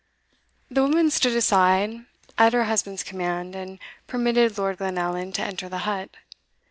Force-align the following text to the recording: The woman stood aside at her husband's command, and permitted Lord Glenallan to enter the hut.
The 0.71 0.81
woman 0.81 1.11
stood 1.11 1.37
aside 1.37 2.07
at 2.35 2.53
her 2.53 2.63
husband's 2.63 3.03
command, 3.03 3.55
and 3.55 3.77
permitted 4.07 4.57
Lord 4.57 4.79
Glenallan 4.79 5.31
to 5.33 5.43
enter 5.43 5.69
the 5.69 5.77
hut. 5.85 6.09